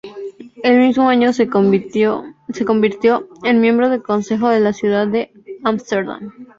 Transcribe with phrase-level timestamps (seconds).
[0.63, 2.23] El mismo año se convirtió
[3.43, 5.31] en miembro del consejo de la ciudad de
[5.63, 6.33] Amsterdam.